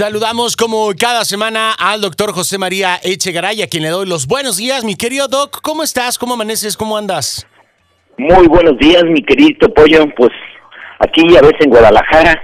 [0.00, 4.56] Saludamos como cada semana al doctor José María Echegaray, a quien le doy los buenos
[4.56, 4.82] días.
[4.82, 6.16] Mi querido Doc, ¿cómo estás?
[6.16, 6.74] ¿Cómo amaneces?
[6.74, 7.46] ¿Cómo andas?
[8.16, 10.06] Muy buenos días, mi querido Pollo.
[10.16, 10.30] Pues
[11.00, 12.42] aquí a veces en Guadalajara,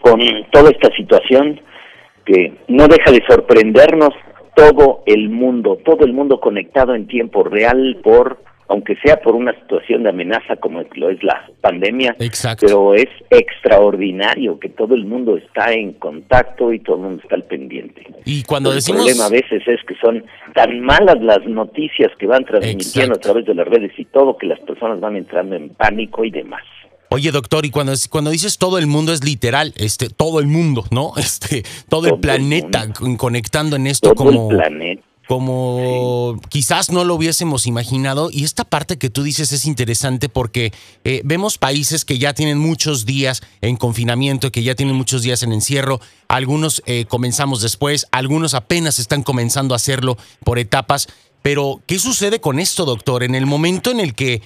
[0.00, 0.20] con
[0.52, 1.60] toda esta situación
[2.24, 4.10] que no deja de sorprendernos
[4.56, 8.38] todo el mundo, todo el mundo conectado en tiempo real por
[8.68, 12.16] aunque sea por una situación de amenaza como lo es la pandemia,
[12.60, 17.36] pero es extraordinario que todo el mundo está en contacto y todo el mundo está
[17.36, 18.04] al pendiente.
[18.24, 19.02] Y cuando decimos...
[19.02, 20.24] El problema a veces es que son
[20.54, 24.46] tan malas las noticias que van transmitiendo a través de las redes y todo que
[24.46, 26.62] las personas van entrando en pánico y demás.
[27.10, 30.84] Oye, doctor, y cuando, cuando dices todo el mundo es literal, este, todo el mundo,
[30.90, 31.12] ¿no?
[31.26, 34.50] Este, todo, el planeta conectando en esto todo como.
[34.50, 38.30] El planeta como quizás no lo hubiésemos imaginado.
[38.30, 40.72] Y esta parte que tú dices es interesante porque
[41.04, 45.42] eh, vemos países que ya tienen muchos días en confinamiento, que ya tienen muchos días
[45.42, 46.00] en encierro.
[46.28, 51.08] Algunos eh, comenzamos después, algunos apenas están comenzando a hacerlo por etapas.
[51.42, 53.22] Pero, ¿qué sucede con esto, doctor?
[53.22, 54.42] En el momento en el que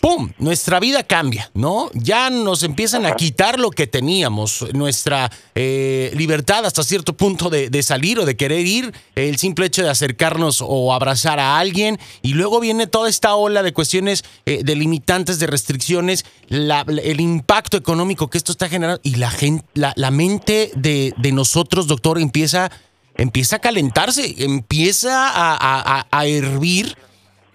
[0.00, 0.30] ¡pum!
[0.38, 1.90] Nuestra vida cambia, ¿no?
[1.92, 7.82] Ya nos empiezan a quitar lo que teníamos, nuestra eh, libertad hasta cierto punto de,
[7.82, 12.34] salir o de querer ir, el simple hecho de acercarnos o abrazar a alguien, y
[12.34, 18.30] luego viene toda esta ola de cuestiones eh, de limitantes, de restricciones, el impacto económico
[18.30, 22.70] que esto está generando, y la, gente, la, mente de, nosotros, doctor, empieza,
[23.16, 26.96] empieza a calentarse, empieza a hervir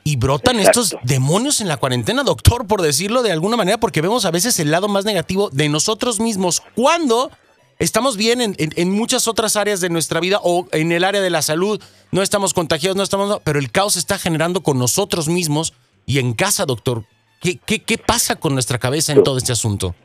[0.04, 4.26] y brotan estos demonios en la cuarentena, doctor, por decirlo de alguna manera, porque vemos
[4.26, 7.32] a veces el lado más negativo de nosotros mismos cuando
[7.80, 11.42] estamos bien en, muchas otras áreas de nuestra vida o en el área de la
[11.42, 15.74] salud, no estamos contagiados, no estamos, pero el caos se está generando con nosotros mismos
[16.06, 17.06] y en casa, doctor.
[17.42, 19.96] ¿Qué, qué, qué pasa con nuestra cabeza en todo este asunto?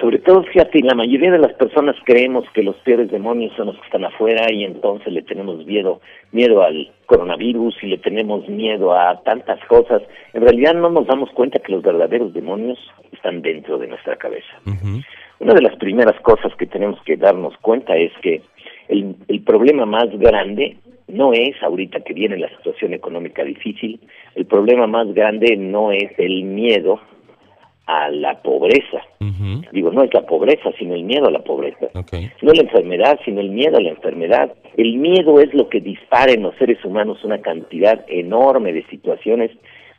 [0.00, 3.76] Sobre todo, fíjate, la mayoría de las personas creemos que los peores demonios son los
[3.76, 6.00] que están afuera y entonces le tenemos miedo,
[6.32, 10.02] miedo al coronavirus y le tenemos miedo a tantas cosas.
[10.34, 12.78] En realidad no nos damos cuenta que los verdaderos demonios
[13.12, 14.60] están dentro de nuestra cabeza.
[15.38, 18.42] Una de las primeras cosas que tenemos que darnos cuenta es que
[18.88, 24.00] el, el problema más grande no es ahorita que viene la situación económica difícil,
[24.34, 27.00] el problema más grande no es el miedo
[27.86, 29.00] a la pobreza.
[29.72, 31.88] Digo, no es la pobreza, sino el miedo a la pobreza.
[32.42, 34.52] No la enfermedad, sino el miedo a la enfermedad.
[34.76, 39.50] El miedo es lo que dispara en los seres humanos una cantidad enorme de situaciones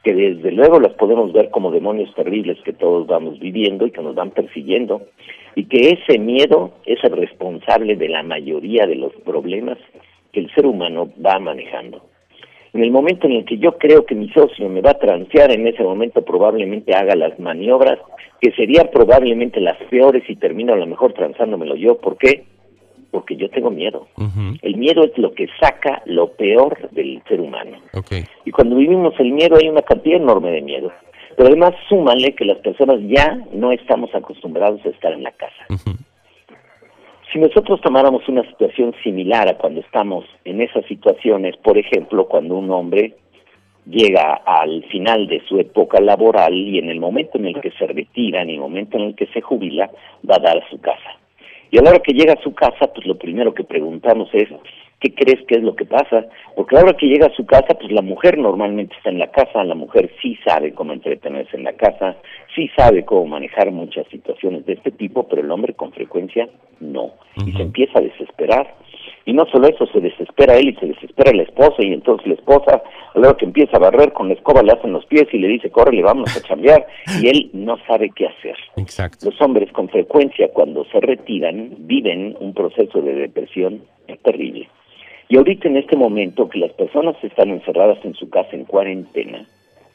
[0.03, 4.01] que desde luego las podemos ver como demonios terribles que todos vamos viviendo y que
[4.01, 5.01] nos van persiguiendo,
[5.55, 9.77] y que ese miedo es el responsable de la mayoría de los problemas
[10.31, 12.01] que el ser humano va manejando.
[12.77, 15.51] En el momento en el que yo creo que mi socio me va a transear,
[15.51, 17.97] en ese momento probablemente haga las maniobras
[18.39, 21.97] que serían probablemente las peores y termino a lo mejor transándomelo yo.
[21.97, 22.43] ¿Por qué?
[23.09, 24.05] Porque yo tengo miedo.
[24.61, 27.77] El miedo es lo que saca lo peor del ser humano.
[28.45, 30.91] Y cuando vivimos el miedo hay una cantidad enorme de miedo.
[31.35, 35.66] Pero además súmale que las personas ya no estamos acostumbrados a estar en la casa.
[37.31, 42.55] Si nosotros tomáramos una situación similar a cuando estamos en esas situaciones, por ejemplo, cuando
[42.55, 43.15] un hombre
[43.85, 47.87] llega al final de su época laboral y en el momento en el que se
[47.87, 49.89] retira, en el momento en el que se jubila,
[50.29, 51.17] va a dar a su casa.
[51.69, 54.49] Y a la hora que llega a su casa, pues lo primero que preguntamos es,
[55.00, 56.25] ¿qué crees que es lo que pasa?
[56.56, 59.19] Porque a la hora que llega a su casa, pues la mujer normalmente está en
[59.19, 62.18] la casa, la mujer sí sabe cómo entretenerse en la casa,
[62.56, 66.50] sí sabe cómo manejar muchas situaciones de este tipo, pero el hombre con frecuencia
[66.80, 67.12] no.
[67.46, 68.75] Y se empieza a desesperar.
[69.25, 72.34] Y no solo eso, se desespera él y se desespera la esposa, y entonces la
[72.35, 72.81] esposa,
[73.14, 75.69] hora que empieza a barrer con la escoba, le hacen los pies y le dice,
[75.69, 76.88] córrele, vamos a cambiar,
[77.22, 78.56] y él no sabe qué hacer.
[78.78, 79.25] Exacto.
[79.29, 83.81] Los hombres con frecuencia, cuando se retiran, viven un proceso de depresión
[84.24, 84.69] terrible.
[85.29, 89.46] Y ahorita en este momento que las personas están encerradas en su casa en cuarentena,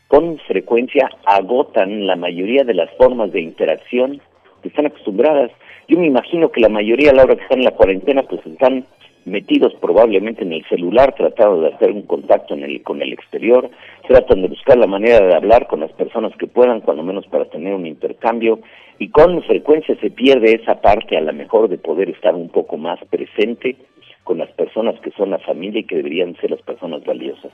[0.08, 4.20] con frecuencia agotan la mayoría de las formas de interacción
[4.60, 5.50] que están acostumbradas.
[5.88, 8.44] Yo me imagino que la mayoría a la hora que están en la cuarentena pues
[8.44, 8.86] están
[9.24, 13.70] metidos probablemente en el celular, tratando de hacer un contacto en el, con el exterior,
[14.08, 17.46] tratan de buscar la manera de hablar con las personas que puedan, cuando menos para
[17.46, 18.58] tener un intercambio,
[18.98, 22.76] y con frecuencia se pierde esa parte a lo mejor de poder estar un poco
[22.76, 23.76] más presente
[24.24, 27.52] con las personas que son la familia y que deberían ser las personas valiosas.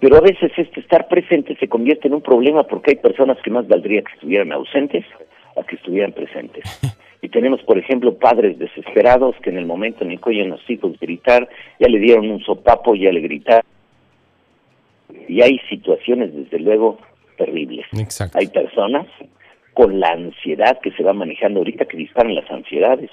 [0.00, 3.50] Pero a veces este estar presente se convierte en un problema porque hay personas que
[3.50, 5.04] más valdría que estuvieran ausentes
[5.56, 6.64] a que estuvieran presentes.
[7.22, 10.60] Y tenemos, por ejemplo, padres desesperados que en el momento en el que oyen los
[10.70, 11.48] hijos gritar,
[11.80, 13.64] ya le dieron un sopapo, ya le gritaron
[15.26, 16.98] Y hay situaciones, desde luego,
[17.36, 17.86] terribles.
[17.98, 18.38] Exacto.
[18.38, 19.06] Hay personas
[19.74, 23.10] con la ansiedad que se va manejando ahorita que disparan las ansiedades.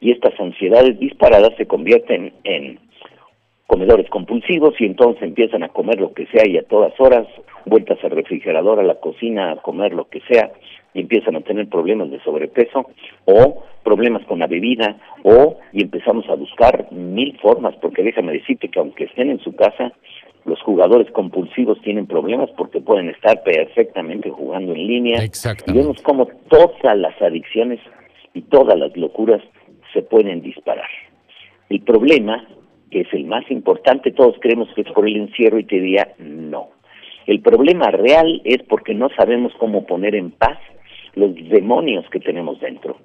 [0.00, 2.78] Y estas ansiedades disparadas se convierten en
[3.66, 7.26] comedores compulsivos y entonces empiezan a comer lo que sea y a todas horas,
[7.66, 10.50] vueltas al refrigerador, a la cocina, a comer lo que sea
[10.94, 12.86] y empiezan a tener problemas de sobrepeso
[13.26, 18.68] o problemas con la bebida o y empezamos a buscar mil formas porque déjame decirte
[18.68, 19.92] que aunque estén en su casa
[20.46, 25.22] los jugadores compulsivos tienen problemas porque pueden estar perfectamente jugando en línea.
[25.66, 27.80] Y vemos como todas las adicciones
[28.32, 29.42] y todas las locuras
[29.92, 30.88] se pueden disparar
[31.70, 32.44] el problema
[32.90, 36.14] que es el más importante, todos creemos que es por el encierro y te diría
[36.18, 36.70] no.
[37.26, 40.58] El problema real es porque no sabemos cómo poner en paz
[41.14, 42.96] los demonios que tenemos dentro.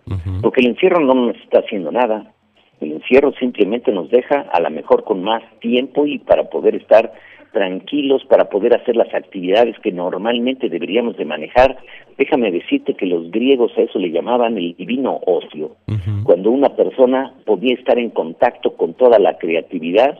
[0.42, 2.32] Porque el encierro no nos está haciendo nada.
[2.80, 7.12] El encierro simplemente nos deja a lo mejor con más tiempo y para poder estar
[7.54, 11.78] tranquilos para poder hacer las actividades que normalmente deberíamos de manejar.
[12.18, 15.76] Déjame decirte que los griegos a eso le llamaban el divino ocio,
[16.24, 20.20] cuando una persona podía estar en contacto con toda la creatividad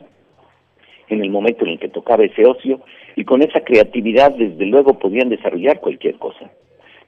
[1.08, 2.80] en el momento en el que tocaba ese ocio
[3.16, 6.50] y con esa creatividad desde luego podían desarrollar cualquier cosa.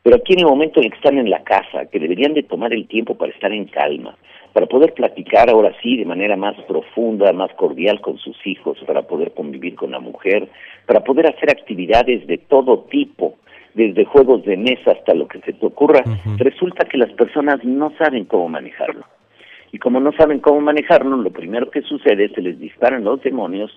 [0.03, 2.45] Pero aquí en el momento en el que están en la casa, que deberían de
[2.45, 4.17] tomar el tiempo para estar en calma,
[4.53, 9.03] para poder platicar ahora sí de manera más profunda, más cordial con sus hijos, para
[9.03, 10.49] poder convivir con la mujer,
[10.87, 13.35] para poder hacer actividades de todo tipo,
[13.77, 16.03] desde juegos de mesa hasta lo que se te ocurra,
[16.39, 19.05] resulta que las personas no saben cómo manejarlo.
[19.71, 23.21] Y como no saben cómo manejarlo, lo primero que sucede es que les disparan los
[23.23, 23.71] demonios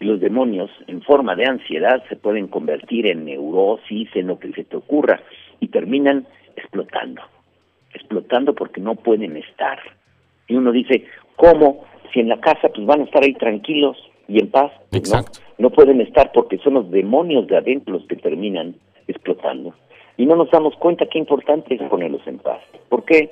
[0.00, 4.52] y los demonios en forma de ansiedad se pueden convertir en neurosis, en lo que
[4.52, 5.20] se te ocurra
[5.60, 6.26] y terminan
[6.56, 7.20] explotando,
[7.92, 9.78] explotando porque no pueden estar.
[10.48, 11.04] Y uno dice,
[11.36, 11.84] ¿cómo?
[12.14, 15.20] Si en la casa pues van a estar ahí tranquilos y en paz, pues, no,
[15.58, 18.76] no pueden estar porque son los demonios de adentro los que terminan
[19.08, 19.74] explotando.
[20.16, 22.60] Y no nos damos cuenta qué importante es ponerlos en paz.
[22.88, 23.30] ¿Por qué?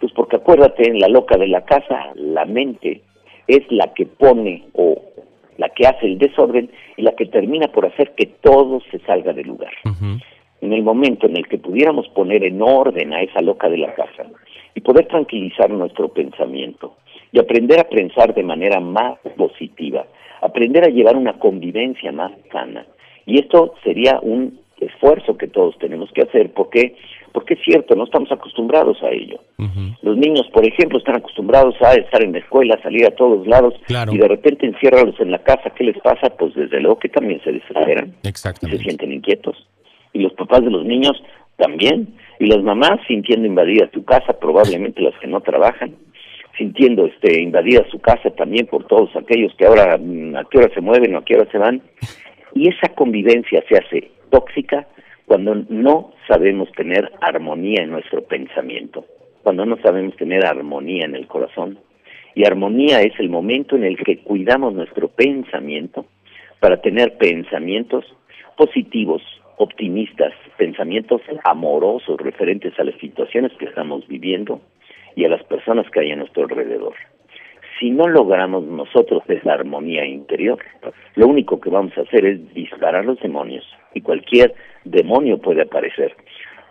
[0.00, 3.02] Pues porque acuérdate, en la loca de la casa, la mente
[3.46, 5.02] es la que pone o
[5.56, 9.32] la que hace el desorden y la que termina por hacer que todo se salga
[9.32, 9.72] del lugar
[10.60, 13.94] en el momento en el que pudiéramos poner en orden a esa loca de la
[13.94, 14.24] casa
[14.74, 16.96] y poder tranquilizar nuestro pensamiento
[17.32, 20.06] y aprender a pensar de manera más positiva,
[20.40, 22.86] aprender a llevar una convivencia más sana.
[23.26, 26.96] Y esto sería un esfuerzo que todos tenemos que hacer porque
[27.32, 29.38] porque es cierto, no estamos acostumbrados a ello.
[30.02, 33.74] Los niños, por ejemplo, están acostumbrados a estar en la escuela, salir a todos lados
[34.10, 36.30] y de repente enciérralos en la casa, ¿qué les pasa?
[36.30, 39.56] Pues desde luego que también se desesperan y se sienten inquietos.
[40.12, 41.22] Y los papás de los niños
[41.56, 45.94] también, y las mamás sintiendo invadida su casa, probablemente las que no trabajan,
[46.56, 50.74] sintiendo este invadida su casa también por todos aquellos que ahora mm, a qué hora
[50.74, 51.82] se mueven o a qué hora se van,
[52.54, 54.86] y esa convivencia se hace tóxica
[55.28, 59.04] cuando no sabemos tener armonía en nuestro pensamiento,
[59.42, 61.78] cuando no sabemos tener armonía en el corazón.
[62.34, 66.06] Y armonía es el momento en el que cuidamos nuestro pensamiento
[66.60, 68.06] para tener pensamientos
[68.56, 69.22] positivos,
[69.58, 74.60] optimistas, pensamientos amorosos referentes a las situaciones que estamos viviendo
[75.14, 76.94] y a las personas que hay a nuestro alrededor.
[77.78, 80.58] Si no logramos nosotros esa armonía interior,
[81.16, 83.64] lo único que vamos a hacer es disparar los demonios
[83.94, 86.14] y cualquier demonio puede aparecer.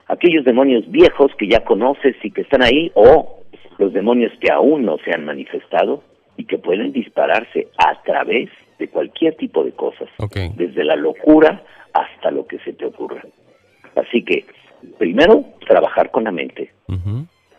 [0.07, 3.41] Aquellos demonios viejos que ya conoces y que están ahí o
[3.77, 6.03] los demonios que aún no se han manifestado
[6.37, 8.49] y que pueden dispararse a través
[8.79, 10.07] de cualquier tipo de cosas,
[10.55, 11.63] desde la locura
[11.93, 13.23] hasta lo que se te ocurra.
[13.95, 14.45] Así que,
[14.99, 16.71] primero, trabajar con la mente.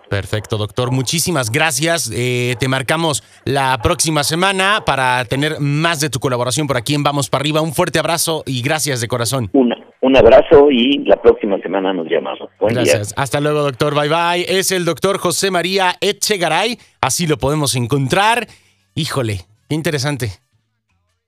[0.09, 0.93] Perfecto, doctor.
[0.93, 2.11] Muchísimas gracias.
[2.15, 7.03] Eh, te marcamos la próxima semana para tener más de tu colaboración por aquí en
[7.03, 7.63] Vamos para arriba.
[7.63, 9.51] Un fuerte abrazo y gracias de corazón.
[9.53, 12.49] Una, un abrazo y la próxima semana nos llamamos.
[12.61, 13.15] Buen gracias.
[13.17, 13.95] Hasta luego, doctor.
[13.95, 14.59] Bye bye.
[14.59, 16.79] Es el doctor José María Echegaray.
[17.01, 18.47] Así lo podemos encontrar.
[18.95, 20.41] Híjole, interesante.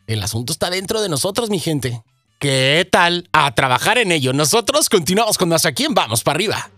[0.06, 2.02] El asunto está dentro de nosotros, mi gente.
[2.38, 3.28] ¿Qué tal?
[3.32, 4.32] A trabajar en ello.
[4.32, 6.70] Nosotros continuamos con más aquí Vamos para arriba.